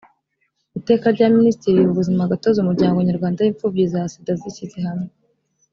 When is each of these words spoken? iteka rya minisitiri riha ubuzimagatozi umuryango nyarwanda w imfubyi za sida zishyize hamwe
iteka 0.79 1.05
rya 1.15 1.27
minisitiri 1.37 1.77
riha 1.79 1.91
ubuzimagatozi 1.93 2.57
umuryango 2.59 2.97
nyarwanda 3.07 3.39
w 3.41 3.49
imfubyi 3.51 3.83
za 3.93 4.01
sida 4.11 4.33
zishyize 4.41 4.77
hamwe 4.87 5.07